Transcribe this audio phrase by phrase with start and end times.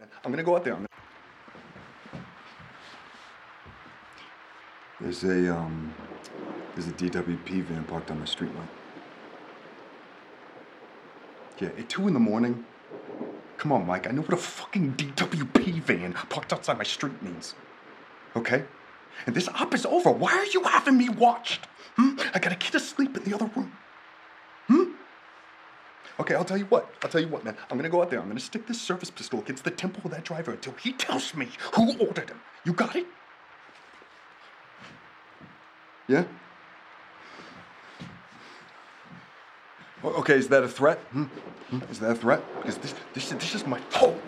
[0.00, 0.74] I'm gonna go out there.
[0.74, 0.86] I'm
[5.00, 5.94] There's a um,
[6.74, 8.68] there's a DWP van parked on my street light.
[11.60, 12.64] Yeah, at two in the morning.
[13.56, 14.06] Come on, Mike.
[14.06, 17.54] I know what a fucking DWP van parked outside my street means.
[18.36, 18.64] Okay?
[19.26, 20.12] And this op is over.
[20.12, 21.66] Why are you having me watched?
[21.96, 22.16] Hmm?
[22.32, 23.72] I got a kid asleep in the other room.
[26.20, 26.92] Okay, I'll tell you what.
[27.02, 27.56] I'll tell you what, man.
[27.70, 28.20] I'm gonna go out there.
[28.20, 31.34] I'm gonna stick this service pistol against the temple of that driver until he tells
[31.34, 32.40] me who ordered him.
[32.64, 33.06] You got it?
[36.08, 36.24] Yeah?
[40.04, 40.98] Okay, is that a threat?
[41.12, 41.24] Hmm?
[41.70, 41.78] Hmm?
[41.90, 42.42] Is that a threat?
[42.56, 44.18] Because this, this, this is my home.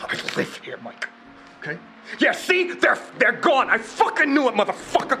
[0.00, 1.08] I live here, Mike.
[1.60, 1.78] Okay?
[2.18, 2.72] Yeah, see?
[2.72, 3.68] They're, they're gone.
[3.68, 5.20] I fucking knew it, motherfucker.